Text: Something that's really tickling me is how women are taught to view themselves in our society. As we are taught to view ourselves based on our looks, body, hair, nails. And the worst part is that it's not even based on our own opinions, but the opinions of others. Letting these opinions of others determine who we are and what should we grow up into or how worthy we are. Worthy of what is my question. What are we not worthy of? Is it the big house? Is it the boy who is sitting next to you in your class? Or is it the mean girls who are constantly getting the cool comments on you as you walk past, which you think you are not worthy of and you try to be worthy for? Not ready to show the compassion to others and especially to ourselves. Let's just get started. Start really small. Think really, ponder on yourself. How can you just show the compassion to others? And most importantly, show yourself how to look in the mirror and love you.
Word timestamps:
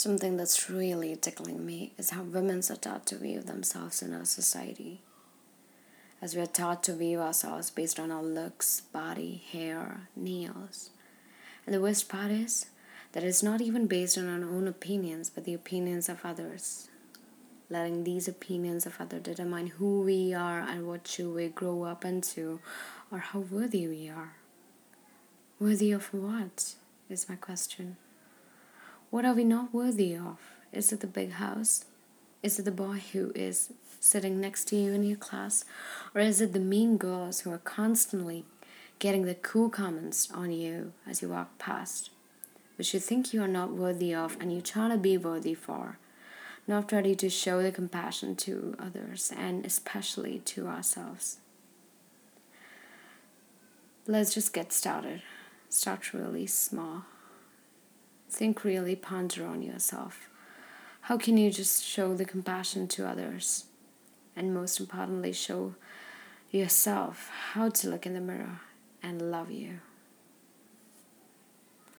Something 0.00 0.38
that's 0.38 0.70
really 0.70 1.14
tickling 1.14 1.66
me 1.66 1.92
is 1.98 2.08
how 2.08 2.22
women 2.22 2.62
are 2.70 2.76
taught 2.76 3.04
to 3.08 3.18
view 3.18 3.42
themselves 3.42 4.00
in 4.00 4.14
our 4.14 4.24
society. 4.24 5.02
As 6.22 6.34
we 6.34 6.40
are 6.40 6.46
taught 6.46 6.82
to 6.84 6.94
view 6.94 7.20
ourselves 7.20 7.68
based 7.68 8.00
on 8.00 8.10
our 8.10 8.22
looks, 8.22 8.80
body, 8.80 9.42
hair, 9.52 10.08
nails. 10.16 10.88
And 11.66 11.74
the 11.74 11.82
worst 11.82 12.08
part 12.08 12.30
is 12.30 12.70
that 13.12 13.24
it's 13.24 13.42
not 13.42 13.60
even 13.60 13.86
based 13.86 14.16
on 14.16 14.26
our 14.26 14.48
own 14.48 14.66
opinions, 14.66 15.28
but 15.28 15.44
the 15.44 15.52
opinions 15.52 16.08
of 16.08 16.24
others. 16.24 16.88
Letting 17.68 18.04
these 18.04 18.26
opinions 18.26 18.86
of 18.86 18.98
others 19.02 19.24
determine 19.24 19.66
who 19.66 20.00
we 20.00 20.32
are 20.32 20.60
and 20.60 20.88
what 20.88 21.06
should 21.08 21.34
we 21.34 21.48
grow 21.48 21.82
up 21.82 22.06
into 22.06 22.60
or 23.12 23.18
how 23.18 23.40
worthy 23.40 23.86
we 23.86 24.08
are. 24.08 24.32
Worthy 25.58 25.92
of 25.92 26.06
what 26.14 26.76
is 27.10 27.28
my 27.28 27.36
question. 27.36 27.98
What 29.10 29.24
are 29.24 29.34
we 29.34 29.42
not 29.42 29.74
worthy 29.74 30.14
of? 30.14 30.38
Is 30.72 30.92
it 30.92 31.00
the 31.00 31.08
big 31.08 31.32
house? 31.32 31.84
Is 32.44 32.60
it 32.60 32.64
the 32.64 32.70
boy 32.70 33.02
who 33.12 33.32
is 33.34 33.72
sitting 33.98 34.40
next 34.40 34.66
to 34.68 34.76
you 34.76 34.92
in 34.92 35.02
your 35.02 35.16
class? 35.16 35.64
Or 36.14 36.20
is 36.20 36.40
it 36.40 36.52
the 36.52 36.60
mean 36.60 36.96
girls 36.96 37.40
who 37.40 37.50
are 37.50 37.58
constantly 37.58 38.44
getting 39.00 39.24
the 39.24 39.34
cool 39.34 39.68
comments 39.68 40.30
on 40.30 40.52
you 40.52 40.92
as 41.08 41.22
you 41.22 41.28
walk 41.28 41.58
past, 41.58 42.10
which 42.78 42.94
you 42.94 43.00
think 43.00 43.34
you 43.34 43.42
are 43.42 43.48
not 43.48 43.72
worthy 43.72 44.14
of 44.14 44.36
and 44.40 44.52
you 44.52 44.60
try 44.60 44.88
to 44.88 44.96
be 44.96 45.18
worthy 45.18 45.54
for? 45.54 45.98
Not 46.68 46.92
ready 46.92 47.16
to 47.16 47.28
show 47.28 47.64
the 47.64 47.72
compassion 47.72 48.36
to 48.36 48.76
others 48.78 49.32
and 49.36 49.66
especially 49.66 50.38
to 50.44 50.68
ourselves. 50.68 51.38
Let's 54.06 54.32
just 54.32 54.52
get 54.52 54.72
started. 54.72 55.22
Start 55.68 56.14
really 56.14 56.46
small. 56.46 57.06
Think 58.30 58.62
really, 58.62 58.94
ponder 58.94 59.44
on 59.44 59.60
yourself. 59.60 60.30
How 61.02 61.18
can 61.18 61.36
you 61.36 61.50
just 61.50 61.84
show 61.84 62.14
the 62.14 62.24
compassion 62.24 62.86
to 62.88 63.06
others? 63.06 63.64
And 64.36 64.54
most 64.54 64.78
importantly, 64.78 65.32
show 65.32 65.74
yourself 66.50 67.28
how 67.52 67.70
to 67.70 67.88
look 67.88 68.06
in 68.06 68.14
the 68.14 68.20
mirror 68.20 68.60
and 69.02 69.30
love 69.30 69.50
you. 69.50 69.80